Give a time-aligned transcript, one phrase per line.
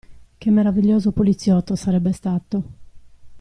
[0.39, 2.63] Che meraviglioso poliziotto sarebbe stato!